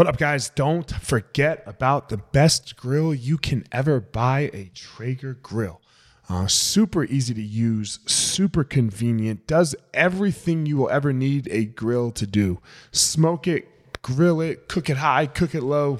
[0.00, 0.48] What up, guys?
[0.48, 5.82] Don't forget about the best grill you can ever buy a Traeger grill.
[6.26, 12.10] Uh, super easy to use, super convenient, does everything you will ever need a grill
[12.12, 12.60] to do.
[12.92, 15.98] Smoke it, grill it, cook it high, cook it low.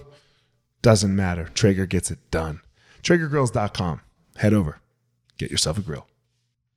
[0.80, 1.50] Doesn't matter.
[1.52, 2.62] Traeger gets it done.
[3.02, 4.00] TraegerGrills.com.
[4.36, 4.80] Head over,
[5.36, 6.06] get yourself a grill.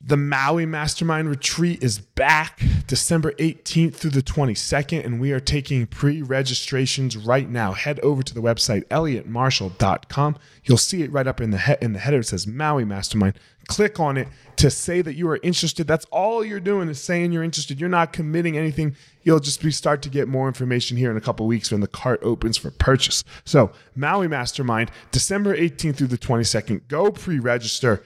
[0.05, 5.88] The Maui Mastermind Retreat is back December 18th through the 22nd, and we are taking
[5.88, 7.71] pre registrations right now.
[7.71, 10.35] Head over to the website, elliottmarshall.com.
[10.66, 12.20] You'll see it right up in the, he- in the header.
[12.20, 13.39] It says Maui Mastermind.
[13.67, 14.27] Click on it
[14.58, 15.88] to say that you are interested.
[15.88, 17.80] That's all you're doing is saying you're interested.
[17.80, 18.97] You're not committing anything.
[19.22, 21.88] You'll just be start to get more information here in a couple weeks when the
[21.88, 23.23] cart opens for purchase.
[23.45, 26.89] So, Maui Mastermind, December 18th through the 22nd.
[26.89, 28.05] Go pre register,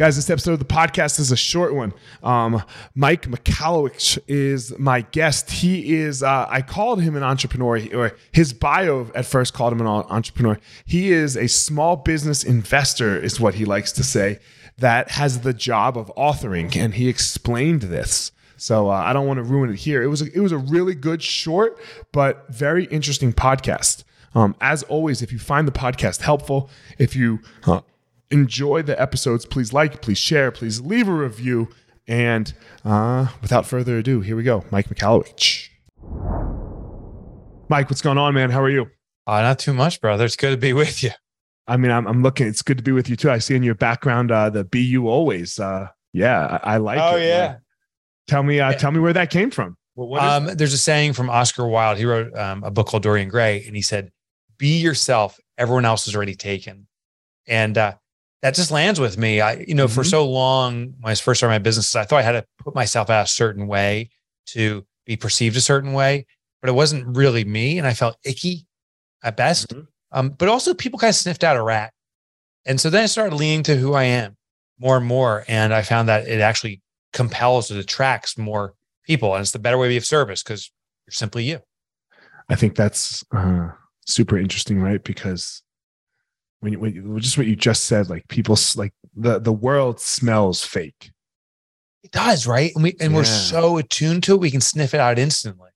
[0.00, 1.92] Guys, this episode of the podcast is a short one.
[2.22, 2.62] Um,
[2.94, 5.50] Mike Michalowicz is my guest.
[5.50, 9.82] He is, uh, I called him an entrepreneur, or his bio at first called him
[9.82, 10.58] an entrepreneur.
[10.86, 14.38] He is a small business investor, is what he likes to say,
[14.78, 16.74] that has the job of authoring.
[16.74, 18.32] And he explained this.
[18.56, 20.02] So uh, I don't want to ruin it here.
[20.02, 21.78] It was a, it was a really good, short,
[22.10, 24.04] but very interesting podcast.
[24.34, 27.82] Um, as always, if you find the podcast helpful, if you uh,
[28.30, 31.68] enjoy the episodes, please like, please share, please leave a review.
[32.06, 32.52] And
[32.84, 34.64] uh, without further ado, here we go.
[34.70, 35.68] Mike Michalowicz.
[37.68, 38.50] Mike, what's going on, man?
[38.50, 38.90] How are you?
[39.26, 40.24] Uh, not too much, brother.
[40.24, 41.10] It's good to be with you.
[41.68, 42.48] I mean, I'm, I'm looking.
[42.48, 43.30] It's good to be with you too.
[43.30, 46.98] I see in your background uh, the "Be You Always." Uh, yeah, I, I like
[47.00, 47.26] oh, it.
[47.26, 47.46] yeah.
[47.46, 47.60] Man.
[48.26, 49.76] Tell me, uh, tell me where that came from.
[50.18, 51.98] um, there's a saying from Oscar Wilde.
[51.98, 54.10] He wrote um, a book called Dorian Gray, and he said,
[54.58, 55.38] "Be yourself.
[55.58, 56.88] Everyone else is already taken."
[57.46, 57.94] And uh,
[58.42, 59.40] that just lands with me.
[59.40, 59.94] I, you know, mm-hmm.
[59.94, 62.74] for so long, when I first started my businesses, I thought I had to put
[62.74, 64.10] myself out a certain way
[64.46, 66.26] to be perceived a certain way,
[66.60, 67.78] but it wasn't really me.
[67.78, 68.66] And I felt icky
[69.22, 69.68] at best.
[69.68, 69.82] Mm-hmm.
[70.12, 71.92] Um, but also people kind of sniffed out a rat.
[72.66, 74.36] And so then I started leaning to who I am
[74.78, 75.44] more and more.
[75.46, 78.74] And I found that it actually compels, it attracts more
[79.04, 79.34] people.
[79.34, 80.70] And it's the better way to be of service because
[81.06, 81.60] you're simply you.
[82.48, 83.68] I think that's uh,
[84.06, 85.02] super interesting, right?
[85.02, 85.62] Because
[86.60, 90.00] when you, when you, just what you just said, like people like the the world
[90.00, 91.10] smells fake.
[92.02, 92.72] It does, right?
[92.74, 93.18] And we and yeah.
[93.18, 95.70] we're so attuned to it, we can sniff it out instantly.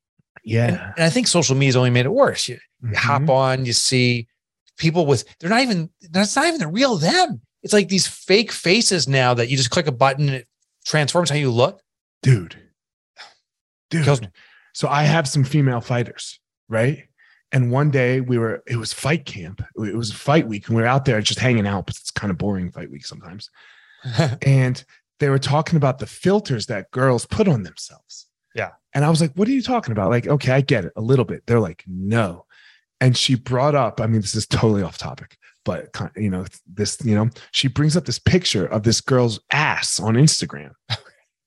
[0.44, 0.66] Yeah.
[0.66, 2.48] And, and I think social media's only made it worse.
[2.48, 2.90] You, mm-hmm.
[2.90, 4.28] you, hop on, you see
[4.76, 7.40] people with they're not even that's not even the real them.
[7.62, 10.48] It's like these fake faces now that you just click a button and it
[10.84, 11.80] transforms how you look.
[12.22, 12.56] Dude.
[13.88, 14.30] Dude.
[14.74, 17.04] So I have some female fighters, right?
[17.53, 19.62] And one day we were, it was fight camp.
[19.77, 22.31] It was fight week, and we were out there just hanging out, but it's kind
[22.31, 23.50] of boring fight week sometimes.
[24.43, 24.84] and
[25.21, 28.27] they were talking about the filters that girls put on themselves.
[28.55, 28.71] Yeah.
[28.93, 30.10] And I was like, what are you talking about?
[30.10, 31.47] Like, okay, I get it a little bit.
[31.47, 32.47] They're like, no.
[33.00, 36.99] And she brought up, I mean, this is totally off topic, but you know, this,
[37.05, 40.72] you know, she brings up this picture of this girl's ass on Instagram.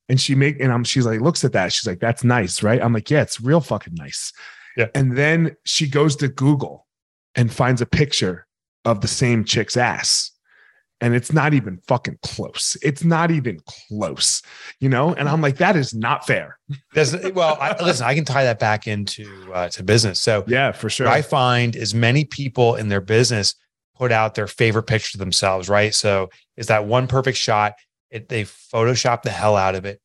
[0.09, 1.73] and she make and I'm she's like looks at that.
[1.73, 2.81] She's like, that's nice, right?
[2.81, 4.31] I'm like, yeah, it's real fucking nice.
[4.77, 4.87] Yeah.
[4.95, 6.87] And then she goes to Google
[7.35, 8.47] and finds a picture
[8.85, 10.31] of the same chick's ass.
[11.01, 12.77] And it's not even fucking close.
[12.81, 14.41] It's not even close,
[14.79, 15.13] you know.
[15.13, 16.57] And I'm like, that is not fair.
[16.93, 20.19] There's, well, I, listen, I can tie that back into uh, to business.
[20.19, 21.07] So yeah, for sure.
[21.07, 23.53] I find as many people in their business
[23.95, 25.93] put out their favorite picture of themselves, right?
[25.93, 27.73] So is that one perfect shot?
[28.09, 29.99] It, they Photoshop the hell out of it,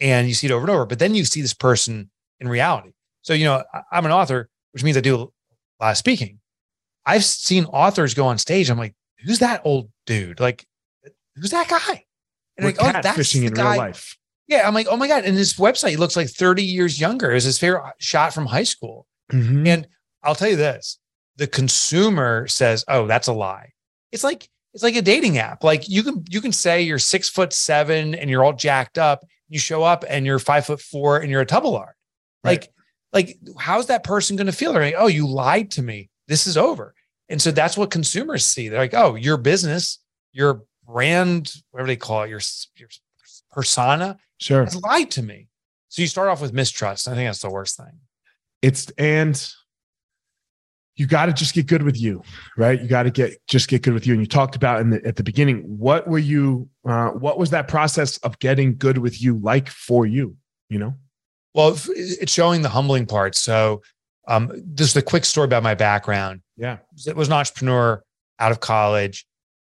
[0.00, 0.86] and you see it over and over.
[0.86, 2.10] But then you see this person
[2.40, 2.90] in reality.
[3.24, 6.38] So, you know, I'm an author, which means I do a lot of speaking.
[7.06, 8.70] I've seen authors go on stage.
[8.70, 8.94] I'm like,
[9.24, 10.40] who's that old dude?
[10.40, 10.66] Like,
[11.34, 12.04] who's that guy?
[12.56, 13.72] And We're like, oh, that's fishing in guy.
[13.72, 14.16] real life.
[14.46, 14.66] Yeah.
[14.66, 15.24] I'm like, oh my God.
[15.24, 17.30] And his website looks like 30 years younger.
[17.30, 19.06] It was his favorite shot from high school.
[19.32, 19.66] Mm-hmm.
[19.66, 19.88] And
[20.22, 20.98] I'll tell you this
[21.36, 23.72] the consumer says, oh, that's a lie.
[24.12, 25.64] It's like, it's like a dating app.
[25.64, 29.24] Like you can you can say you're six foot seven and you're all jacked up.
[29.48, 31.92] You show up and you're five foot four and you're a Tubalard.
[32.42, 32.60] Right.
[32.60, 32.73] Like
[33.14, 34.72] like how's that person going to feel?
[34.72, 36.10] They're like, oh, you lied to me.
[36.28, 36.94] This is over.
[37.28, 38.68] And so that's what consumers see.
[38.68, 40.00] They're like, oh, your business,
[40.32, 42.40] your brand, whatever they call it, your,
[42.76, 42.88] your
[43.50, 44.64] persona Sure.
[44.64, 45.48] has lied to me.
[45.88, 47.08] So you start off with mistrust.
[47.08, 48.00] I think that's the worst thing.
[48.60, 49.40] It's and
[50.96, 52.22] you got to just get good with you,
[52.56, 52.80] right?
[52.80, 54.12] You got to get just get good with you.
[54.12, 56.68] And you talked about in the at the beginning, what were you?
[56.84, 60.36] Uh, what was that process of getting good with you like for you?
[60.68, 60.94] You know,
[61.54, 63.36] Well, it's showing the humbling part.
[63.36, 63.82] So,
[64.26, 66.40] um, just a quick story about my background.
[66.56, 68.02] yeah, It was an entrepreneur
[68.38, 69.26] out of college,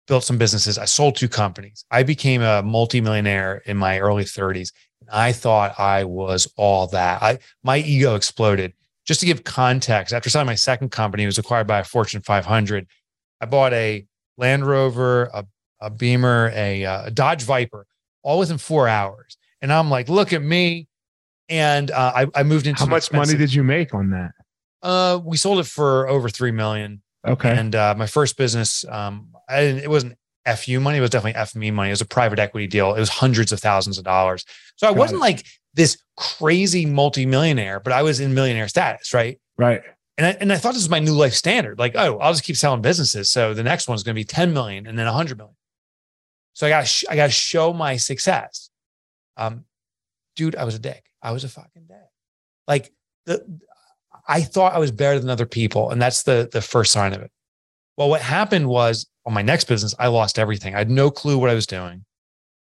[0.07, 0.77] built some businesses.
[0.77, 1.83] I sold two companies.
[1.91, 4.71] I became a multimillionaire in my early 30s.
[5.01, 7.21] And I thought I was all that.
[7.21, 8.73] I my ego exploded.
[9.05, 12.21] Just to give context, after selling my second company, it was acquired by a Fortune
[12.21, 12.87] 500.
[13.39, 14.05] I bought a
[14.37, 15.45] Land Rover, a,
[15.79, 17.85] a Beamer, a, uh, a Dodge Viper,
[18.23, 19.37] all within four hours.
[19.61, 20.87] And I'm like, look at me.
[21.49, 24.31] And uh, I, I moved into how much money did you make on that?
[24.81, 27.01] uh, we sold it for over three million.
[27.27, 30.15] Okay, And uh, my first business, um, I didn't, it wasn't
[30.57, 30.99] FU money.
[30.99, 31.89] It was definitely F me money.
[31.89, 32.93] It was a private equity deal.
[32.93, 34.45] It was hundreds of thousands of dollars.
[34.75, 35.21] So I Got wasn't it.
[35.21, 39.39] like this crazy multimillionaire, but I was in millionaire status, right?
[39.57, 39.81] right.
[40.19, 41.79] And I, and I thought this was my new life standard.
[41.79, 43.27] Like, oh, I'll just keep selling businesses.
[43.27, 45.55] So the next one's going to be 10 million and then 100 million.
[46.53, 48.69] So I got sh- I got to show my success.
[49.35, 49.65] Um,
[50.35, 51.03] dude, I was a dick.
[51.25, 51.97] I was a fucking dick.
[52.67, 52.93] Like
[53.25, 53.43] the
[54.27, 57.21] I thought I was better than other people, and that's the the first sign of
[57.21, 57.31] it.
[57.97, 60.75] Well, what happened was on my next business, I lost everything.
[60.75, 62.05] I had no clue what I was doing.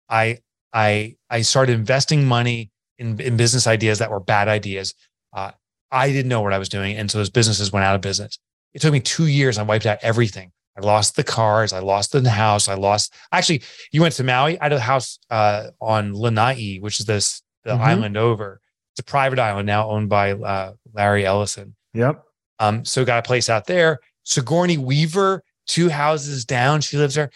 [0.08, 0.38] I
[0.72, 4.92] I I started investing money in in business ideas that were bad ideas.
[5.32, 5.52] Uh,
[5.92, 8.40] I didn't know what I was doing, and so those businesses went out of business.
[8.74, 9.56] It took me two years.
[9.56, 10.50] I wiped out everything.
[10.76, 11.72] I lost the cars.
[11.72, 12.68] I lost the house.
[12.68, 13.14] I lost.
[13.32, 13.62] Actually,
[13.92, 14.58] you went to Maui.
[14.60, 17.86] I had a house uh, on Lanai, which is this the Mhm.
[17.86, 18.60] island over.
[18.92, 21.76] It's a private island now owned by uh, Larry Ellison.
[21.94, 22.22] Yep.
[22.58, 24.00] Um, so got a place out there.
[24.24, 27.30] Sigourney Weaver, two houses down, she lives there.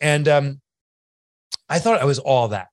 [0.00, 0.60] And um,
[1.68, 2.68] I thought I was all that.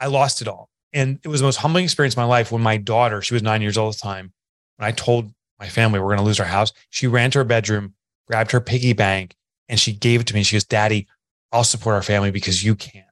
[0.00, 0.68] I lost it all.
[0.92, 3.42] And it was the most humbling experience of my life when my daughter, she was
[3.42, 4.32] nine years old at the time,
[4.76, 7.44] when I told my family we're going to lose our house, she ran to her
[7.44, 7.94] bedroom,
[8.26, 9.34] grabbed her piggy bank,
[9.68, 10.42] and she gave it to me.
[10.42, 11.06] She goes, Daddy,
[11.52, 13.04] I'll support our family because you can't.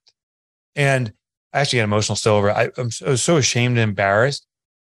[0.75, 1.13] And
[1.53, 2.51] I actually got emotional still over.
[2.51, 4.47] I, I'm so, I was so ashamed and embarrassed.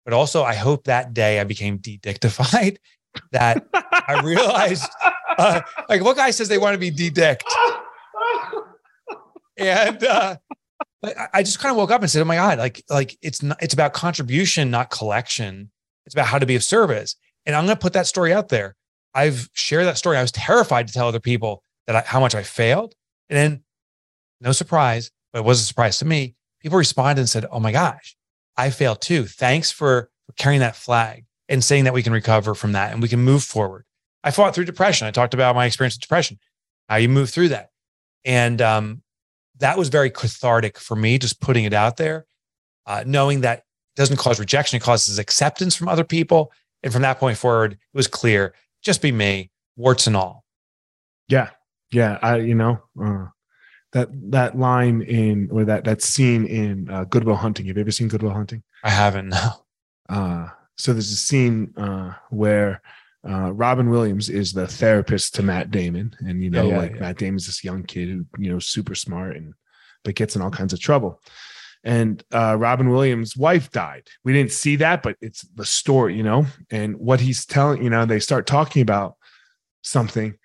[0.06, 2.78] But also, I hope that day I became de-dictified
[3.32, 4.90] that I realized,
[5.38, 7.44] uh, like, what guy says they want to be de-dicked?
[9.58, 10.38] And uh,
[11.06, 12.58] I- I just kind of woke up and said, "Oh my god!
[12.58, 15.70] Like, like it's not, it's about contribution, not collection.
[16.06, 17.16] It's about how to be of service."
[17.46, 18.76] And I'm going to put that story out there.
[19.14, 20.18] I've shared that story.
[20.18, 22.94] I was terrified to tell other people that I, how much I failed,
[23.30, 23.64] and then,
[24.40, 26.36] no surprise, but it was a surprise to me.
[26.62, 28.16] People responded and said, "Oh my gosh,
[28.58, 29.26] I failed too.
[29.26, 33.08] Thanks for, carrying that flag and saying that we can recover from that and we
[33.08, 33.86] can move forward."
[34.24, 35.08] I fought through depression.
[35.08, 36.40] I talked about my experience with depression,
[36.88, 37.70] how you move through that,
[38.24, 39.02] and um,
[39.60, 42.26] that was very cathartic for me, just putting it out there,
[42.86, 43.64] uh, knowing that it
[43.96, 46.52] doesn't cause rejection, it causes acceptance from other people.
[46.84, 50.44] And from that point forward, it was clear just be me, warts and all.
[51.28, 51.50] Yeah,
[51.92, 52.18] yeah.
[52.22, 53.28] I you know uh,
[53.94, 57.68] that that line in or that that scene in uh, Good Will Hunting.
[57.68, 58.64] Have you ever seen Good Will Hunting?
[58.84, 59.30] I haven't.
[59.30, 59.50] No.
[60.10, 62.82] Uh, so there's a scene uh, where
[63.28, 66.96] uh, Robin Williams is the therapist to Matt Damon, and you know, Yeah, yeah, like
[66.96, 67.02] yeah.
[67.02, 69.54] Matt Damon's this young kid who you know super smart and
[70.04, 71.22] but gets in all kinds of trouble.
[71.84, 74.08] And uh, Robin Williams' wife died.
[74.24, 76.46] We didn't see that, but it's the story, you know.
[76.70, 79.16] And what he's telling, you know, they start talking about
[79.82, 80.38] something,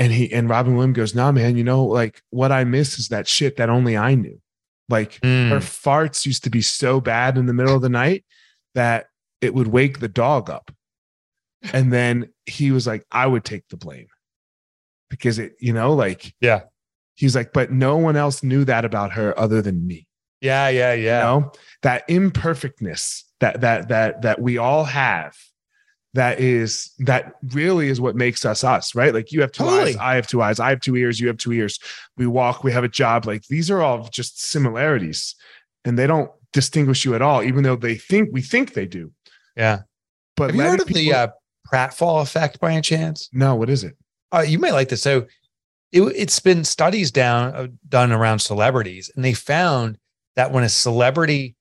[0.00, 3.08] and he and Robin Williams goes, "Nah, man, you know, like what I miss is
[3.08, 4.40] that shit that only I knew.
[4.88, 5.50] Like Mm.
[5.50, 8.24] her farts used to be so bad in the middle of the night
[8.74, 9.06] that
[9.40, 10.72] it would wake the dog up.
[11.72, 14.08] And then he was like, I would take the blame
[15.10, 16.62] because it, you know, like, Yeah.
[17.14, 20.06] he's like, but no one else knew that about her other than me.
[20.40, 21.20] Yeah, yeah, You yeah.
[21.20, 21.52] know,
[21.82, 25.36] that imperfectness that, that, that, that we all have.
[26.14, 29.14] That is that really is what makes us us, right?
[29.14, 29.90] Like you have two Totally.
[29.90, 31.78] eyes, I have two eyes, I have two ears, you have two ears.
[32.16, 33.26] We walk, we have a job.
[33.26, 35.36] Like these are all just similarities,
[35.84, 39.12] and they don't distinguish you at all, even though they think we think they do.
[39.56, 39.80] Yeah.
[40.36, 41.28] But Have you heard of the people- uh,
[41.72, 43.28] pratfall effect by any chance?
[43.32, 43.54] no?
[43.54, 43.96] What is it?
[44.32, 45.02] Uh, you might like this.
[45.02, 45.26] So
[45.92, 49.96] it, it's been studies down uh, done around celebrities, and they found
[50.34, 51.54] that when a celebrity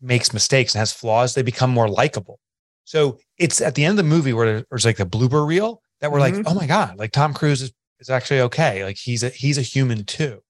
[0.00, 2.38] makes mistakes and has flaws, they become more likable.
[2.84, 6.12] So it's at the end of the movie where there's like the blooper reel that
[6.12, 6.36] we're Mhm.
[6.36, 8.84] like, oh my god, like Tom Cruise is, is actually okay.
[8.84, 10.42] Like he's a he's a human too.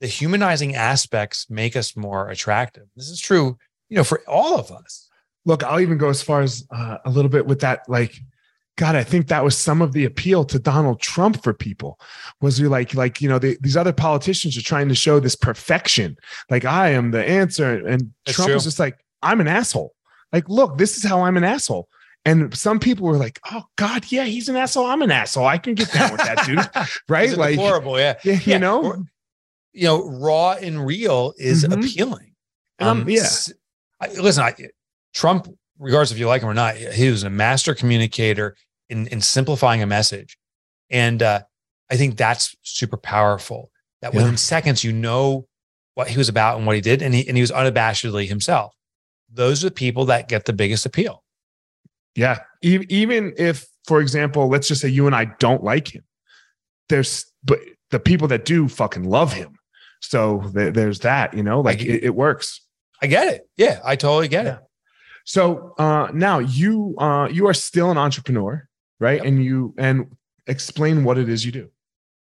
[0.00, 2.84] The humanizing aspects make us more attractive.
[2.96, 3.56] This is true,
[3.88, 5.08] you know, for all of us.
[5.46, 7.88] Look, I'll even go as far as uh, a little bit with that.
[7.88, 8.18] Like,
[8.76, 11.98] God, I think that was some of the appeal to Donald Trump for people.
[12.40, 15.36] Was you like, like you know, the, these other politicians are trying to show this
[15.36, 16.16] perfection,
[16.50, 18.54] like I am the answer, and That's Trump true.
[18.54, 19.93] was just like, I'm an asshole.
[20.34, 21.88] Like, look, this is how I'm an asshole.
[22.26, 24.86] And some people were like, "Oh God, yeah, he's an asshole.
[24.86, 25.46] I'm an asshole.
[25.46, 28.18] I can get down with that dude, right?" Like, horrible, yeah.
[28.24, 28.98] yeah, you know, or-
[29.72, 31.78] you know, raw and real is Mhm.
[31.84, 32.34] appealing.
[32.78, 33.28] And I'm- yeah.
[34.00, 34.54] I, listen, I,
[35.14, 35.48] Trump,
[35.78, 38.56] regardless if you like him or not, he was a master communicator
[38.88, 40.36] in, in simplifying a message.
[40.90, 41.42] And uh,
[41.90, 43.70] I think that's super powerful.
[44.00, 44.20] That Yeah.
[44.20, 45.46] within seconds, you know
[45.94, 47.02] what he was about and what he did.
[47.02, 48.74] And he, and he was unabashedly himself.
[49.34, 51.22] Those are the people that get the biggest appeal.
[52.14, 52.38] Yeah.
[52.62, 56.04] Even if, for example, let's just say you and I don't like him,
[56.88, 57.58] there's but
[57.90, 59.58] the people that do fucking love him.
[60.00, 62.60] So th- there's that, you know, like it, it works.
[63.02, 63.48] I get it.
[63.56, 64.54] Yeah, I totally get Yeah.
[64.56, 64.60] it.
[65.24, 68.68] So uh, now you uh, you are still an entrepreneur,
[69.00, 69.16] right?
[69.16, 69.26] Yep.
[69.26, 71.70] And you and explain what it is you do.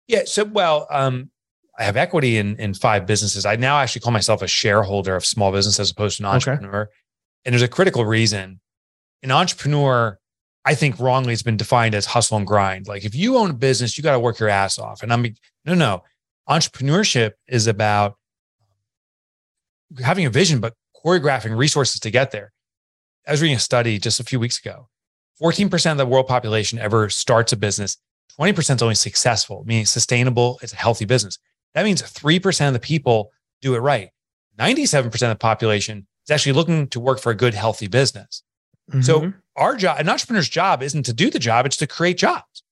[0.07, 0.23] Yeah.
[0.27, 1.31] So, well, um,
[1.79, 3.47] I have equity in in five businesses.
[3.47, 6.59] I now actually call myself a shareholder of small business as opposed to an Okay.
[7.45, 8.61] And there's a critical reason.
[9.23, 10.19] An entrepreneur,
[10.65, 12.89] I think wrongly, has been defined as hustle and grind.
[12.89, 15.03] Like if you own a business, you got to work your ass off.
[15.03, 15.23] And I'm
[15.65, 16.03] no, no.
[16.49, 18.17] Entrepreneurship is about
[20.03, 22.53] having a vision, but choreographing resources to get there.
[23.27, 24.89] I was reading a study just a few weeks ago.
[25.41, 27.97] 14% of the world population ever starts a business
[28.39, 30.59] 20% is only successful, meaning sustainable.
[30.63, 31.39] It's a healthy business.
[31.75, 34.11] That means 3% of the people do it right.
[34.59, 38.43] 97% of the population is actually looking to work for a good, healthy business.
[39.03, 39.35] So Mhm.
[39.57, 42.63] our job, an entrepreneur's job isn't to do the job, it's to create jobs.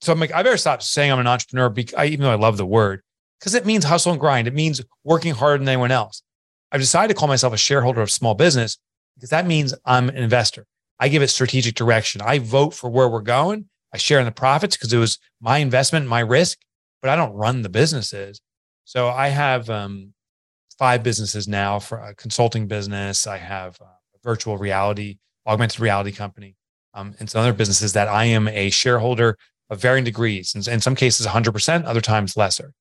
[0.00, 2.36] So I'm like, I better stop saying I'm an entrepreneur, bec- I, even though I
[2.36, 3.02] love the word,
[3.38, 4.48] because it means hustle and grind.
[4.48, 6.22] It means working harder than anyone else.
[6.72, 8.78] I've decided to call myself a shareholder of small business
[9.16, 10.66] because that means I'm an investor.
[10.98, 12.22] I give it strategic direction.
[12.22, 13.68] I vote for where we're going.
[13.92, 16.58] I share in the profits because it was my investment, my risk,
[17.02, 18.40] but I don't run the businesses.
[18.84, 20.14] So I have um,
[20.80, 23.26] five businesses now for a consulting business.
[23.26, 26.56] I have uh, a virtual reality, augmented reality company,
[26.94, 29.36] um, and some other businesses that I am a shareholder
[29.68, 30.54] of varying degrees.
[30.54, 32.72] And in some cases, 100%, other times lesser.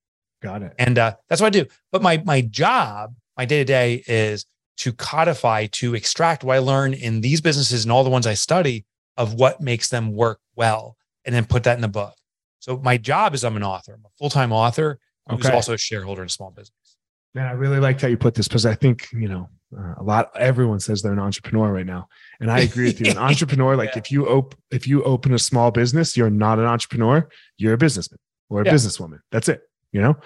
[0.41, 0.73] got it.
[0.79, 1.65] And uh, that's what I do.
[1.91, 4.45] But my my job, my day to day is
[4.77, 8.33] to codify, to extract what I learn in these businesses and all the ones I
[8.33, 8.85] study
[9.17, 12.15] of what makes them work well, and then put that in the book.
[12.59, 13.93] So my job is I'm an author.
[13.93, 15.53] I'm a full time author who's Okay.
[15.53, 16.88] also a shareholder in a small business.
[17.35, 20.03] Man, I really liked how you put this because I think you know uh, a
[20.03, 20.31] lot.
[20.35, 22.07] Everyone says they're an entrepreneur right now,
[22.39, 23.11] and I agree with you.
[23.11, 23.99] An entrepreneur, like Yeah.
[23.99, 27.27] if you open if you open a small business, you're not an entrepreneur.
[27.57, 28.17] You're a businessman
[28.49, 28.73] or a Yeah.
[28.73, 29.19] businesswoman.
[29.31, 29.61] That's it.
[29.91, 30.17] You know,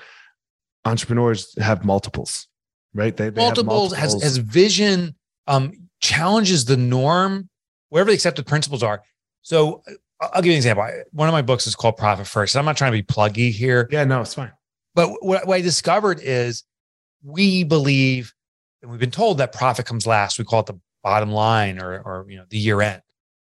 [0.86, 2.48] entrepreneurs have multiples,
[2.94, 3.16] right?
[3.16, 5.16] They, they have multiples, has has vision,
[5.48, 7.50] um, challenges the norm,
[7.90, 9.02] wherever the accepted principles are.
[9.42, 9.84] So
[10.22, 10.84] I'll give you an example.
[10.84, 12.56] I- One of my books is called Profit First.
[12.56, 13.88] I'm not trying to be pluggy here.
[13.92, 14.52] yeah, no, it's fine.
[14.96, 16.64] But what, what I discovered is
[17.24, 18.34] we believe,
[18.82, 20.38] and we've been told that profit comes last.
[20.38, 23.02] We call it the bottom line or, or you know, the year end.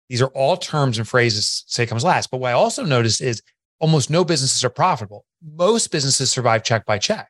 [0.09, 2.31] These are all terms and phrases say comes last.
[2.31, 3.43] But what I also noticed is
[3.81, 5.25] almost no businesses are profitable.
[5.43, 7.29] Most businesses survive check by check.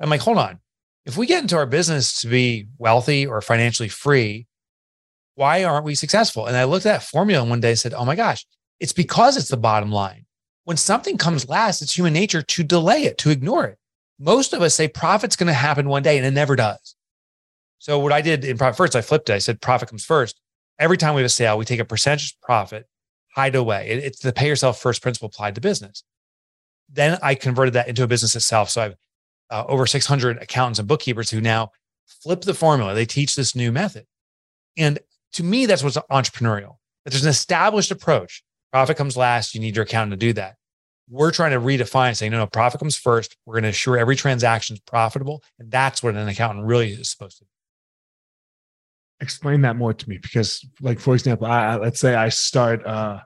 [0.00, 0.60] I'm like, hold on.
[1.06, 4.46] If we get into our business to be wealthy or financially free,
[5.34, 6.46] why aren't we successful?
[6.46, 8.46] And I looked at that formula one day and said, oh my gosh,
[8.80, 10.24] it's because it's the bottom line
[10.64, 13.78] when something comes last, it's human nature to delay it, to ignore it.
[14.18, 16.94] Most of us say profit's going to happen one day and it never does.
[17.78, 19.34] So what I did in profit first, I flipped it.
[19.34, 20.40] I said profit comes first.
[20.78, 22.86] Every time we have a sale, we take a percentage profit,
[23.34, 23.88] hide away.
[23.88, 26.04] It- it's the pay yourself first principle applied to business.
[26.88, 28.70] Then I converted that into a business itself.
[28.70, 28.96] So I have
[29.50, 31.70] uh, over 600 accountants and bookkeepers who now
[32.06, 32.94] flip the formula.
[32.94, 34.06] They teach this new method.
[34.76, 34.98] And
[35.32, 36.76] to me, that's what's entrepreneurial.
[37.04, 38.42] That there's an established approach.
[38.72, 39.54] Profit comes last.
[39.54, 40.56] You need your accountant to do that.
[41.08, 43.36] We're trying to redefine saying, no, no, profit comes first.
[43.44, 45.42] We're going to ensure every transaction is profitable.
[45.58, 47.48] And that's what an accountant really is supposed to do.
[49.20, 53.20] Explain that more to me because, like, for example, I, let's say I start uh,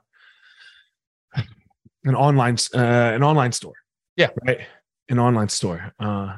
[2.04, 3.74] an online uh, an online store.
[4.16, 4.28] Yeah.
[4.46, 4.60] right.
[5.08, 5.92] An online store.
[5.98, 6.36] Uh,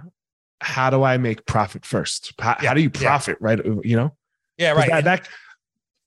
[0.61, 2.33] how do I make profit first?
[2.39, 3.01] How, Yeah, how do you yeah.
[3.01, 3.39] profit?
[3.41, 3.59] Right.
[3.65, 4.17] You know.
[4.59, 4.73] Yeah.
[4.73, 4.91] right.
[4.91, 5.29] That, that-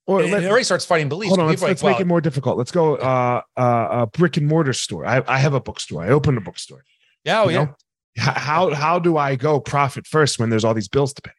[0.06, 1.30] or and let- it already starts fighting beliefs.
[1.30, 1.48] hold on.
[1.48, 2.58] Let's, are let's like, make it more difficult.
[2.58, 2.96] Let's go.
[2.96, 5.06] Uh, uh, a brick and mortar store.
[5.06, 6.04] I, I have a bookstore.
[6.04, 6.84] I opened a bookstore.
[7.24, 7.64] yeah, oh, you yeah.
[7.66, 7.76] know?
[8.18, 11.32] How how do I go profit first when there's all these bills to pay?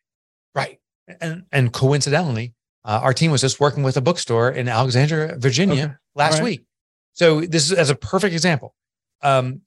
[0.54, 0.80] Right.
[1.20, 2.54] And and coincidentally,
[2.84, 5.94] uh, our team was just working with a bookstore in Alexandria, Virginia Okay.
[6.16, 6.44] last right.
[6.44, 6.64] week.
[7.12, 8.74] So this is as a perfect example.
[9.22, 9.60] Um,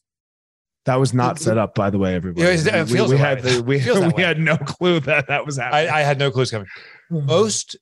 [0.85, 2.45] That was not set up, by the way, everybody.
[2.45, 3.77] It- it we, we had the, we,
[4.15, 5.89] we had no clue that that was I, happening.
[5.93, 6.67] I had no clues coming.
[7.09, 7.77] Most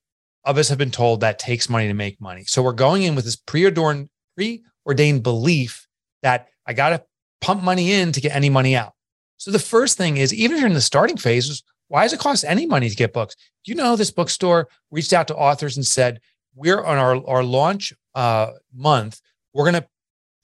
[0.46, 2.44] of us have been told that takes money to make money.
[2.46, 5.88] So we're going in with this preordained preordained belief
[6.22, 7.04] that I got to
[7.42, 8.94] pump money in to get any money out.
[9.38, 12.20] So the first thing is, even if you're in the starting phase, why does it
[12.20, 13.36] cost any money to get books?
[13.66, 16.20] You know this bookstore reached out to authors and said,
[16.56, 19.20] we're on our, our launch uh, month,
[19.54, 19.88] we're going to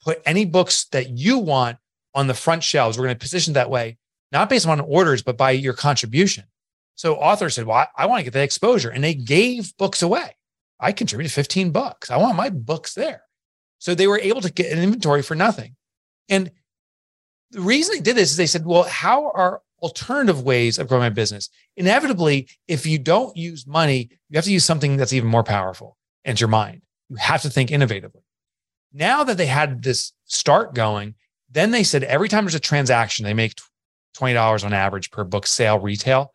[0.02, 1.78] put any books that you want
[2.14, 2.98] on the front shelves.
[2.98, 3.96] We're going to position that way,
[4.30, 6.44] not based on orders, but by your contribution.
[6.94, 8.90] So authors said, well, I, I want to get that exposure.
[8.90, 10.36] And they gave books away.
[10.78, 12.10] I contributed 15 bucks.
[12.10, 13.22] I want my books there.
[13.78, 15.76] So they were able to get an inventory for nothing.
[16.28, 16.50] And
[17.50, 21.02] the reason they did this is they said, well, how are alternative ways of growing
[21.02, 21.48] my business?
[21.76, 25.96] Inevitably, if you don't use money, you have to use something that's even more powerful
[26.24, 26.82] and your mind.
[27.08, 28.22] You have to think innovatively.
[28.92, 31.14] Now that they had this start going,
[31.50, 33.54] then they said every time there's a transaction, they make
[34.16, 36.32] $20 on average per book sale retail.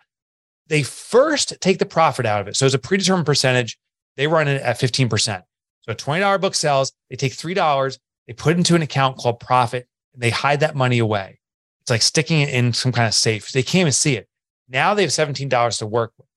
[0.67, 2.55] They first take the profit out of it.
[2.55, 3.77] So it's a predetermined percentage.
[4.15, 5.43] They run it at 15%.
[5.81, 9.39] So a $20 book sells, they take $3, they put it into an account called
[9.39, 11.39] profit, and they hide that money away.
[11.81, 13.51] It's like sticking it in some kind of safe.
[13.51, 14.27] They can't even see it.
[14.67, 16.27] Now they have $17 to work with.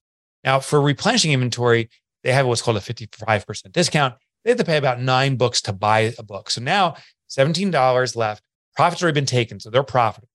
[0.44, 1.90] Now, for replenishing inventory,
[2.22, 4.14] they have what's called a 55% discount.
[4.44, 6.50] They have to pay about nine books to buy a book.
[6.50, 6.96] So now
[7.30, 8.42] $17 left.
[8.76, 9.60] Profits already been taken.
[9.60, 10.28] So they're profitable.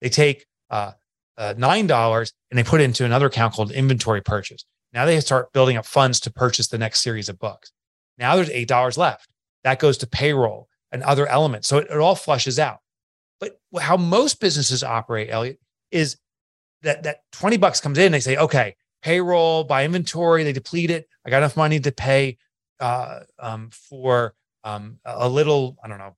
[0.00, 0.92] They take uh,
[1.36, 4.64] uh, $9 and they put it into another account called inventory purchase.
[4.92, 7.72] Now they start building up funds to purchase the next series of books.
[8.18, 9.30] Now there's $8 left.
[9.64, 11.68] That goes to payroll and other elements.
[11.68, 12.78] So it, it all flushes out.
[13.40, 15.58] But how most businesses operate, Elliot,
[15.90, 16.16] is
[16.82, 21.08] that that 20 bucks comes in, they say, okay, payroll, buy inventory, they deplete it.
[21.26, 22.38] I got enough money to pay
[22.80, 26.16] uh, um, for um, a little, I don't know,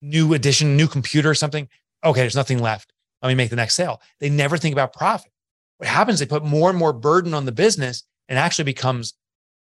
[0.00, 1.68] new addition, new computer or something.
[2.04, 2.93] Okay, there's nothing left.
[3.24, 4.02] Let me make the next sale.
[4.20, 5.32] They never think about profit.
[5.78, 9.14] What happens, they put more and more burden on the business and actually becomes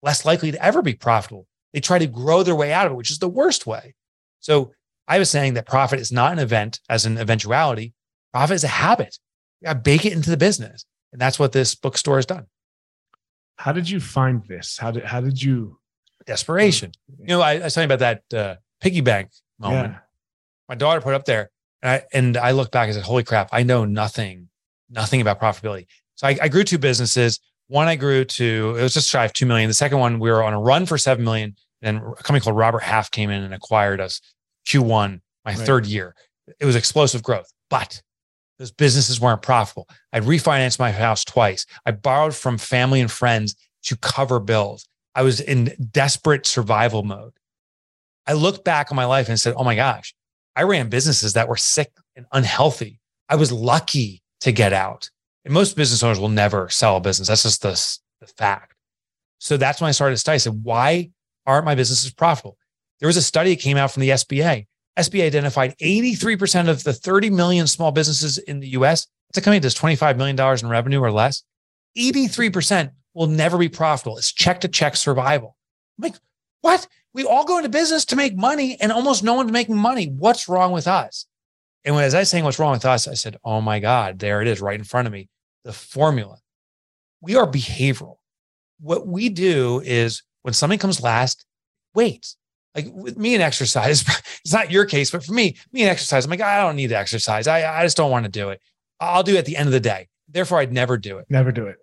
[0.02, 1.48] less likely to ever be profitable.
[1.72, 3.94] They try to grow their way out of it, which is the worst way.
[4.40, 4.74] So
[5.08, 7.94] I was saying that profit is not an event as an eventuality.
[8.34, 9.20] Profit is a habit.
[9.62, 10.84] You got to bake it into the business.
[11.12, 12.48] And that's what this bookstore has done.
[13.58, 14.78] How did you find this?
[14.80, 15.78] How did, how did you?
[16.26, 16.92] Desperation.
[17.20, 19.94] You know, I, I was talking about that uh, piggy bank moment.
[19.94, 20.00] Yeah.
[20.68, 23.50] My daughter put up there and I, and I look back and said, holy crap,
[23.52, 24.50] I know nothing,
[24.90, 25.88] nothing about profitability.
[26.16, 27.40] So I, I grew two businesses.
[27.68, 29.68] One I grew to, it was just shy of 2 million.
[29.70, 31.56] The second one, we were on a run for 7 million.
[31.82, 34.22] Then a company called Robert Half came in and acquired us
[34.68, 35.58] Q1, my right.
[35.58, 36.16] third year.
[36.60, 38.02] It was explosive growth, but
[38.60, 39.88] those businesses weren't profitable.
[40.14, 41.66] I refinanced my house twice.
[41.86, 44.88] I borrowed from family and friends to cover bills.
[45.16, 47.34] I was in desperate survival mode.
[48.28, 50.14] I looked back on my life and said, oh my gosh,
[50.56, 53.00] I ran businesses that were sick and unhealthy.
[53.30, 55.10] I was lucky to get out.
[55.46, 57.28] And most business owners will never sell a business.
[57.28, 58.76] That's just the, the fact.
[59.40, 60.36] So that's when I started to study.
[60.36, 61.12] I said, why
[61.46, 62.58] aren't my businesses profitable?
[63.00, 64.68] There was a study that came out from the SBA.
[65.00, 69.08] SBA identified 83% of the 30 million small businesses in the US.
[69.30, 71.44] It's a company that does $25 million in revenue or less.
[71.98, 74.18] 83% will never be profitable.
[74.18, 75.56] It's check to check survival.
[75.98, 76.16] I'm like,
[76.62, 76.88] what?
[77.14, 80.08] We all go into business to make money and almost no one's making money.
[80.08, 81.26] What's wrong with us?
[81.84, 84.20] And when, as I was saying, what's wrong with us, I said, oh my God,
[84.20, 85.30] there it is right in front of me.
[85.66, 86.38] The formula.
[87.22, 88.18] We are behavioral.
[88.80, 91.46] What we do is when something comes last,
[91.94, 92.36] wait.
[92.76, 94.02] Like with me and exercise,
[94.44, 96.88] it's not your case, but for me, me and exercise, I'm like, I don't need
[96.88, 97.48] to exercise.
[97.48, 98.62] I, I just don't want to do it.
[99.00, 100.08] I'll do it at the end of the day.
[100.30, 101.26] Therefore, I'd never do it.
[101.30, 101.78] Never do it.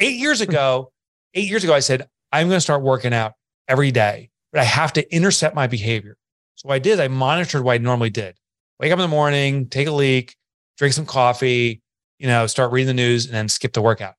[0.00, 0.92] Eight years ago,
[1.32, 3.32] eight years ago, I said, I'm going to start working out
[3.68, 6.16] every day but I have to intercept my behavior.
[6.54, 8.36] So what I did, I monitored what I normally did.
[8.78, 10.36] Wake up in the morning, take a leak,
[10.78, 11.82] drink some coffee,
[12.20, 14.14] you know, start reading the news and then skip the workout.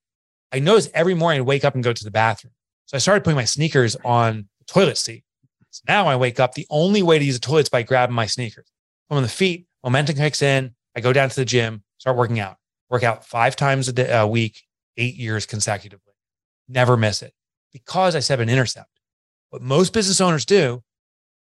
[0.52, 2.52] I noticed every morning I'd wake up and go to the bathroom.
[2.86, 5.24] So I started putting my sneakers on the toilet seat.
[5.70, 8.16] So now I wake up, the only way to use the toilet is by grabbing
[8.16, 8.68] my sneakers.
[9.10, 10.76] I'm the feet, momentum kicks in.
[10.98, 12.58] I go down to the gym, start working out,
[12.90, 14.64] work out five times a, day, a week,
[14.98, 16.14] eight years consecutively.
[16.68, 17.34] Never miss it
[17.72, 18.90] because I set an intercept.
[19.50, 20.84] What most business owners do,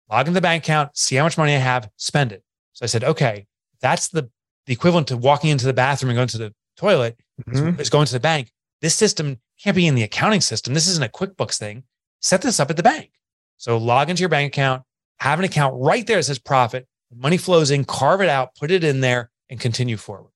[0.09, 2.43] log in the bank account, see how much money I have, spend it.
[2.73, 3.47] So I said, okay,
[3.81, 4.29] that's the,
[4.65, 7.79] the equivalent to walking into the bathroom and going to the toilet mm-hmm.
[7.79, 8.51] is going to the bank.
[8.81, 10.73] This system can't be in the accounting system.
[10.73, 11.83] This isn't a QuickBooks thing.
[12.21, 13.11] Set this up at the bank.
[13.57, 14.83] So log into your bank account,
[15.19, 18.71] have an account right there that says profit, money flows in, carve it out, put
[18.71, 20.31] it in there, and continue forward.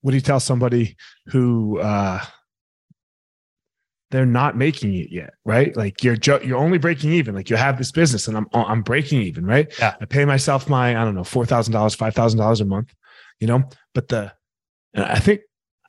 [0.00, 2.20] What do you tell somebody who uh,
[4.12, 5.76] they're not making it yet, right?
[5.76, 7.34] Like you're ju- you're only breaking even.
[7.34, 9.72] Like you have this business, and I'm I'm breaking even, right?
[9.80, 9.96] Yeah.
[10.00, 12.94] I pay myself my I don't know four thousand dollars, five thousand dollars a month,
[13.40, 13.64] you know.
[13.94, 14.32] But the
[14.94, 15.40] I think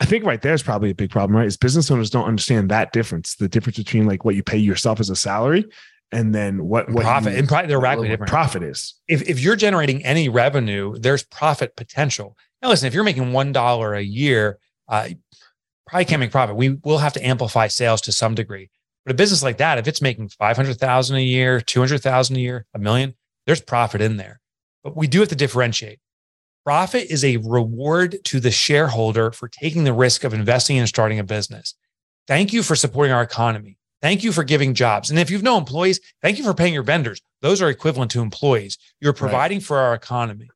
[0.01, 1.45] I think right there is probably a big problem, right?
[1.45, 4.99] Is business owners don't understand that difference, the difference between like what you pay yourself
[4.99, 5.65] as a salary
[6.11, 8.29] and then what, what profit you- and probably they're radically different.
[8.31, 8.95] profit is.
[9.07, 12.37] if, if you're generating any revenue, there's profit potential.
[12.61, 14.57] Now, listen, if you're making $1 a year,
[14.87, 15.09] uh,
[15.85, 16.55] probably can't make profit.
[16.55, 18.69] We will have to amplify sales to some degree.
[19.05, 22.79] But a business like that, if it's making 500,000 a year, 200,000 a year, a
[22.79, 23.15] million,
[23.45, 24.39] there's profit in there.
[24.83, 25.99] But we do have to differentiate.
[26.65, 31.19] Profit is a reward to the shareholder for taking the risk of investing and starting
[31.19, 31.75] a business.
[32.27, 33.77] Thank you for supporting our economy.
[34.01, 35.09] Thank you for giving jobs.
[35.09, 37.21] And if you've no employees, thank you for paying your vendors.
[37.41, 38.77] Those are equivalent to employees.
[39.01, 40.49] You're providing for our economy.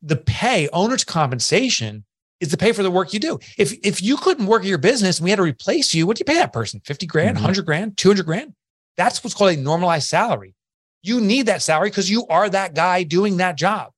[0.00, 2.04] The pay, owner's compensation,
[2.42, 3.38] is to pay for the work you do.
[3.56, 6.20] If if you couldn't work your business and we had to replace you, what do
[6.20, 6.80] you pay that person?
[6.84, 7.40] 50 grand, Mhm.
[7.42, 8.54] 100 grand, 200 grand?
[8.96, 10.54] That's what's called a normalized salary.
[11.02, 13.92] You need that salary because you are that guy doing that job.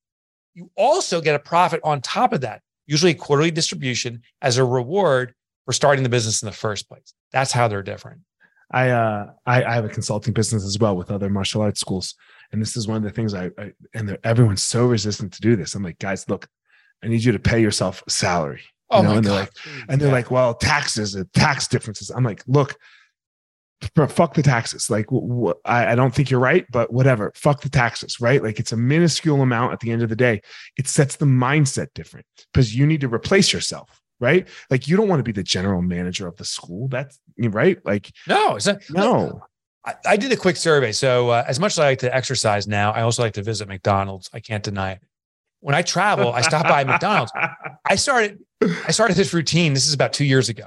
[0.54, 4.64] You also get a profit on top of that, usually a quarterly distribution as a
[4.64, 7.12] reward for starting the business in the first place.
[7.32, 8.20] That's how they're different.
[8.70, 12.14] I uh I, I have a consulting business as well with other martial arts schools,
[12.52, 15.56] and this is one of the things I, I and everyone's so resistant to do
[15.56, 15.74] this.
[15.74, 16.46] I'm like, guys, look,
[17.04, 18.62] I need you to pay yourself a salary.
[18.90, 19.30] Oh know, my and God.
[19.32, 20.14] they're like- And they're Yeah.
[20.14, 22.10] like, well, taxes, uh, tax differences.
[22.10, 22.76] I'm like, look,
[24.08, 24.88] fuck the taxes.
[24.88, 27.32] Like, wh- wh- I, I don't think you're right, but whatever.
[27.34, 28.42] Fuck the taxes, right?
[28.42, 30.40] Like, it's a minuscule amount at the end of the day.
[30.76, 34.48] It sets the mindset different because you need to replace yourself, right?
[34.70, 36.88] Like, you don't want to be the general manager of the school.
[36.88, 37.78] That's right.
[37.84, 39.42] Like, no, it's not, no.
[39.84, 40.92] I, I did a quick survey.
[40.92, 43.68] So, uh, as much as I like to exercise now, I also like to visit
[43.68, 44.30] McDonald's.
[44.32, 45.02] I can't deny it.
[45.64, 47.32] When I travel, I stop by McDonald's.
[47.88, 48.38] I started
[48.86, 49.72] I started this routine.
[49.72, 50.66] This is about two years ago.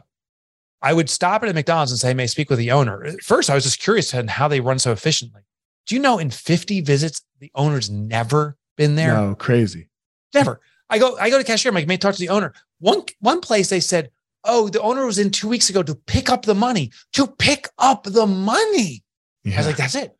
[0.81, 3.21] I would stop at a McDonald's and say, "May I speak with the owner?" At
[3.21, 5.41] First, I was just curious on how they run so efficiently.
[5.85, 9.13] Do you know in 50 visits, the owner's never been there?
[9.13, 9.87] No, crazy.
[10.33, 10.61] Never.
[10.89, 11.69] I go, I go to cashier.
[11.69, 12.53] I'm like, may I talk to the owner?
[12.79, 14.09] One one place they said,
[14.45, 16.91] Oh, the owner was in two weeks ago to pick up the money.
[17.13, 19.03] To pick up the money.
[19.45, 20.16] I was like, that's it.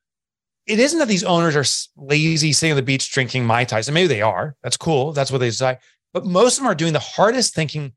[0.68, 3.88] It isn't that these owners are lazy sitting on the beach drinking Mai Tais.
[3.88, 4.56] And maybe they are.
[4.62, 5.14] That's cool.
[5.14, 5.80] That's what they decide.
[6.14, 7.94] But most of them are doing the hardest thinking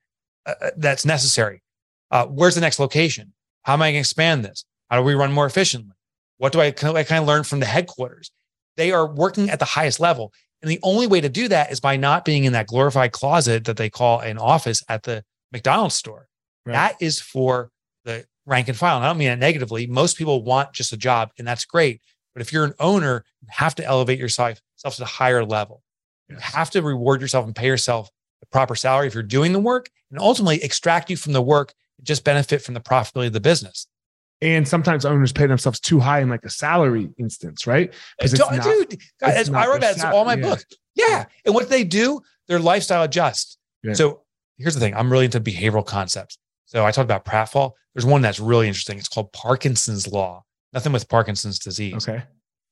[0.47, 1.63] uh, uh, that's necessary.
[2.11, 3.33] Uh, where's the next location?
[3.63, 4.65] How am I going to expand this?
[4.89, 5.95] How do we run more efficiently?
[6.39, 8.31] What do I, can I kind of learn from the headquarters?
[8.77, 10.33] They are working at the highest level.
[10.63, 13.65] And the only way to do that is by not being in that glorified closet
[13.65, 16.29] that they call an office at the McDonald's store.
[16.65, 16.73] Right.
[16.75, 17.71] That is for
[18.05, 18.97] the rank and file.
[18.97, 19.87] And I don't mean it negatively.
[19.87, 22.01] Most people want just a job, and that's great.
[22.35, 25.83] But if you're an owner, you have to elevate yourself to a higher level.
[26.29, 28.09] You have to reward yourself and pay yourself
[28.41, 31.75] the proper salary if you're doing the work, and ultimately extract you from the work
[31.99, 33.87] and just benefit from the profitability of the business.
[34.41, 37.91] And sometimes owners pay themselves too high in like a salary instance, right?
[37.93, 40.35] Uh, 'Cause it's Dude, not- dude, it's I not wrote their about in all my
[40.35, 40.41] yeah.
[40.43, 40.65] books.
[40.95, 41.25] Yeah.
[41.45, 43.59] And what they do, their lifestyle adjusts.
[43.83, 43.93] Yeah.
[43.93, 44.23] So
[44.57, 46.39] here's the thing I'm really into behavioral concepts.
[46.65, 47.73] So I talked about pratfall.
[47.95, 48.97] There's one that's really interesting.
[48.99, 50.45] It's called Parkinson's Law.
[50.73, 52.09] Nothing with Parkinson's disease.
[52.09, 52.23] Okay.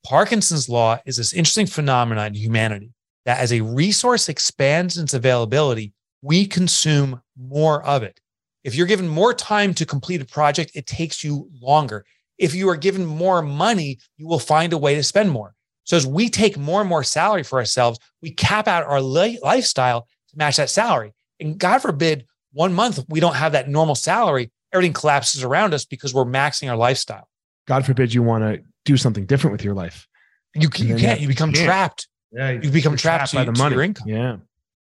[0.04, 2.92] Parkinson's Law is this interesting phenomenon in humanity
[3.24, 8.20] that as a resource expands its availability, we consume more of it.
[8.64, 12.04] If you're given more time to complete a project, it takes you longer.
[12.38, 15.54] If you are given more money, you will find a way to spend more.
[15.84, 19.38] So as we take more and more salary for ourselves, we cap out our li-
[19.42, 21.14] lifestyle to match that salary.
[21.40, 25.84] And God forbid, one month we don't have that normal salary, everything collapses around us
[25.84, 27.28] because we're maxing our lifestyle.
[27.68, 30.08] God forbid you want to do something different with your life.
[30.54, 31.00] You, you can't.
[31.02, 31.66] that- You become can't.
[31.66, 32.08] trapped.
[32.32, 32.50] Yeah.
[32.52, 33.84] You become trapped, by to, the money.
[33.84, 34.08] income.
[34.08, 34.36] Yeah.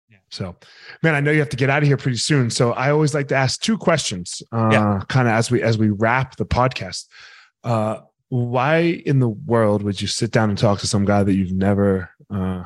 [0.09, 0.17] Yeah.
[0.31, 0.57] So,
[1.03, 2.49] man, I know you have to get out of here pretty soon.
[2.51, 5.03] So I always like to ask two questions, uh, Yeah.
[5.09, 7.07] kind of as we as we wrap the podcast.
[7.63, 7.99] Uh,
[8.31, 11.53] why in the world would you sit down and talk to some guy that you've
[11.53, 12.65] never uh,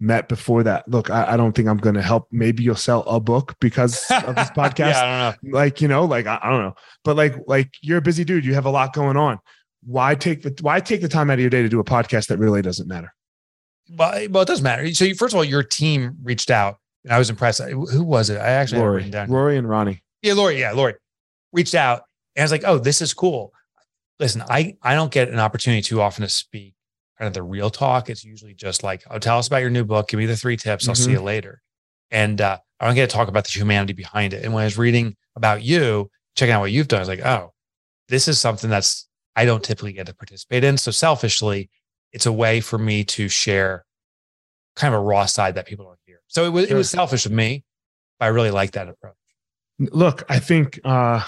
[0.00, 0.88] met before that?
[0.88, 2.28] Look, I, I don't think I'm going to help.
[2.32, 4.78] Maybe you'll sell a book because of this podcast.
[4.78, 5.58] yeah, I don't know.
[5.58, 8.44] Like you know, like I, I don't know, but like like you're a busy dude.
[8.44, 9.38] You have a lot going on.
[9.84, 12.28] Why take the why take the time out of your day to do a podcast
[12.28, 13.12] that really doesn't matter?
[13.88, 14.92] But well, it doesn't matter.
[14.94, 17.60] So you, first of all, your team reached out, and I was impressed.
[17.60, 18.38] Who was it?
[18.38, 19.30] I actually it Rory, down.
[19.30, 20.02] Rory and Ronnie.
[20.22, 20.60] Yeah, Lori.
[20.60, 20.94] Yeah, Lori
[21.52, 22.02] reached out,
[22.36, 23.52] and I was like, "Oh, this is cool."
[24.18, 26.74] Listen, I I don't get an opportunity too often to speak
[27.20, 28.08] kind of the real talk.
[28.08, 30.08] It's usually just like, "Oh, tell us about your new book.
[30.08, 30.88] Give me the three tips.
[30.88, 31.12] I'll see Mhm.
[31.12, 31.60] you later."
[32.10, 34.42] And uh, I don't get to talk about the humanity behind it.
[34.42, 37.24] And when I was reading about you, checking out what you've done, I was like,
[37.24, 37.52] "Oh,
[38.08, 39.06] this is something that's
[39.36, 41.68] I don't typically get to participate in." So selfishly,
[42.12, 43.84] it's a way for me to share
[44.76, 46.20] kind of a raw side that people don't hear.
[46.28, 47.64] So it was it was selfish of me,
[48.18, 49.14] but I really like that approach.
[49.92, 51.22] look i think uh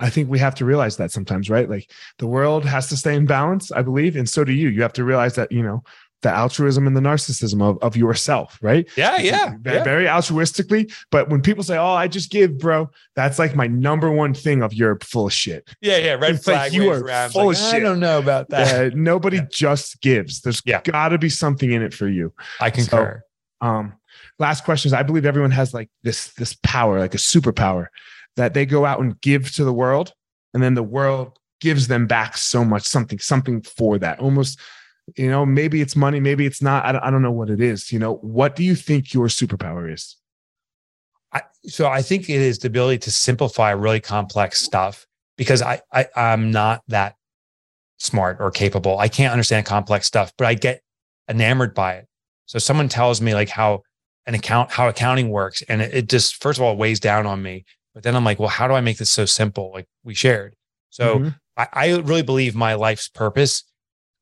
[0.00, 3.14] i think we have to realize that sometimes right like the world has to stay
[3.14, 5.82] in balance i believe and so do you you have to realize that you know
[6.22, 8.86] the altruism and the narcissism of, of yourself, right?
[8.94, 9.84] Yeah, yeah, very, yeah.
[9.84, 10.92] very altruistically.
[11.10, 14.62] But when people say, "Oh, I just give, bro," that's like my number one thing
[14.62, 15.66] of you're full of shit.
[15.80, 16.12] Yeah, yeah.
[16.16, 16.72] Red It's like flag.
[16.74, 17.30] you are around.
[17.30, 17.82] Full like, of I shit.
[17.82, 18.92] don't know about that.
[18.92, 19.46] Uh, nobody Yeah.
[19.50, 20.42] just gives.
[20.42, 20.82] There's Yeah.
[20.82, 22.34] got to be something in it for you.
[22.60, 23.22] I concur.
[23.62, 23.94] Um,
[24.38, 27.86] last question is: I believe everyone has like this this power, like a superpower,
[28.36, 30.12] that they go out and give to the world,
[30.54, 34.18] and then the world gives them back so much, something, something for that.
[34.20, 34.58] Almost,
[35.16, 36.84] you know, maybe it's money, maybe it's not.
[36.84, 37.92] I don't, I don't know what it is.
[37.92, 40.16] You know, what do you think your superpower is?
[41.32, 45.80] I, so I think it is the ability to simplify really complex stuff because I,
[45.92, 47.14] I I'm not that
[47.98, 48.98] smart or capable.
[48.98, 50.82] I can't understand complex stuff, but I get
[51.28, 52.08] enamored by it.
[52.46, 53.82] So someone tells me like how
[54.26, 57.42] an account how accounting works, and it, it just first of all weighs down on
[57.42, 57.64] me.
[57.94, 59.72] But then I'm like, well, how do I make this so simple?
[59.72, 60.54] Like we shared.
[60.90, 61.40] So Mhm.
[61.56, 63.64] I, I really believe my life's purpose,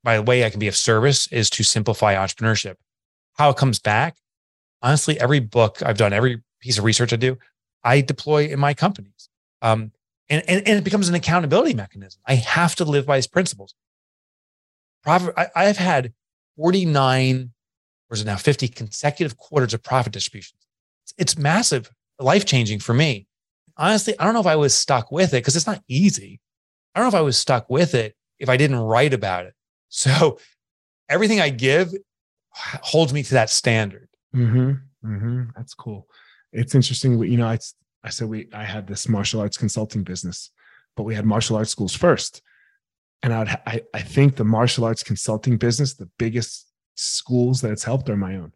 [0.03, 2.75] my way I can be of service, is to simplify entrepreneurship.
[3.33, 4.17] How it comes back,
[4.81, 7.37] honestly, every book I've done, every piece of research I do,
[7.83, 9.29] I deploy in my companies.
[9.61, 9.91] Um,
[10.29, 12.21] and, and, and it becomes an accountability mechanism.
[12.25, 13.73] I have to live by these principles.
[15.03, 16.13] Profit, I, I've had
[16.57, 17.51] 49,
[18.09, 20.59] or is it now 50 consecutive quarters of profit distributions.
[21.05, 23.27] It's, it's massive, life changing for me.
[23.79, 26.41] Honestly, I don't know if I was stuck with it because it's not easy.
[26.93, 29.53] I don't know if I was stuck with it if I didn't write about it.
[29.91, 30.37] So
[31.09, 31.91] everything I give
[32.51, 34.07] holds me to that standard.
[34.35, 34.73] Mm-hmm.
[35.03, 35.43] Mm-hmm.
[35.55, 36.07] That's cool.
[36.53, 37.17] It's interesting.
[37.23, 37.57] You know, I,
[38.03, 40.51] I said we I had this martial arts consulting business,
[40.95, 42.43] but we had martial arts schools first.
[43.23, 47.71] And I would I, I think the martial arts consulting business, the biggest schools that
[47.71, 48.51] it's helped are my own.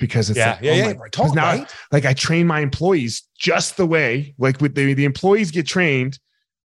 [0.00, 0.92] Because it's yeah, like, yeah, oh yeah.
[0.94, 1.74] my- now right?
[1.92, 6.18] like I train my employees just the way like with the, the employees get trained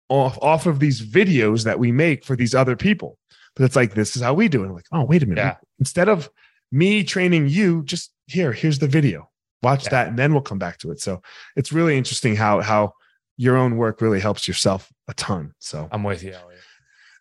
[0.09, 3.19] off off of these videos that we make for these other people.
[3.55, 4.67] But it's like this is how we do it.
[4.69, 5.43] I'm like, oh, wait a minute.
[5.43, 5.57] Yeah.
[5.79, 6.29] Instead of
[6.73, 9.31] me training you, just here, here's the video.
[9.63, 9.91] Watch Yeah.
[9.91, 11.01] that, and then we'll come back to it.
[11.01, 11.23] So
[11.57, 12.95] it's really interesting how how
[13.37, 15.53] your own work really helps yourself a ton.
[15.59, 16.35] So I'm with you.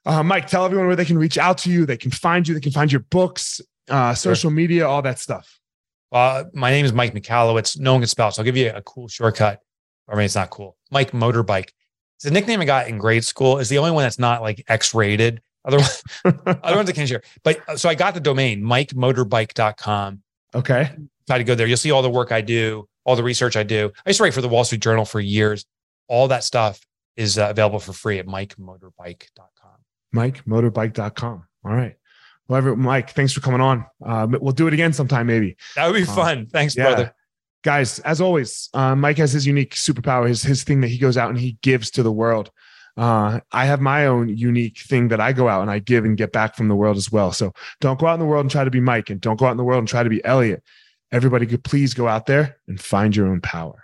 [0.05, 2.53] Uh, Mike, tell everyone where they can reach out to you, they can find you,
[2.53, 5.59] they can find your books, uh, social media, all that stuff.
[6.11, 7.79] Uh, my name is Mike Michalowicz.
[7.79, 8.33] No one can spell it.
[8.33, 9.59] So I'll give you a cool shortcut.
[10.09, 10.77] I mean, it's not cool.
[10.91, 11.69] Mike Motorbike.
[12.15, 13.59] It's a nickname I got in grade school.
[13.59, 15.41] It's the only one that's not like X rated.
[15.65, 17.21] Otherwise, other ones I can't share.
[17.43, 20.21] But uh, so I got the domain, MikeMotorbike.com.
[20.55, 20.91] okay.
[21.27, 21.67] Try to go there.
[21.67, 23.91] You'll see all the work I do, all the research I do.
[24.05, 25.65] I used to write for the Wall Street Journal for years.
[26.07, 26.79] All that stuff
[27.17, 29.71] is uh, available for free at MikeMotorbike.com.
[30.15, 31.43] MikeMotorbike.com.
[31.65, 31.95] All right.
[32.47, 33.85] Well, Mike, thanks for coming on.
[34.05, 35.57] Uh, we'll do it again sometime, maybe.
[35.75, 36.45] That would be Uh, fun.
[36.47, 36.83] Thanks, yeah.
[36.85, 37.13] brother.
[37.63, 41.17] guys as always uh, mike has his unique superpower his, his thing that he goes
[41.17, 42.49] out and he gives to the world
[42.97, 46.17] uh, i have my own unique thing that i go out and i give and
[46.17, 48.51] get back from the world as well so don't go out in the world and
[48.51, 50.23] try to be mike and don't go out in the world and try to be
[50.23, 50.63] elliot
[51.11, 53.83] everybody could please go out there and find your own power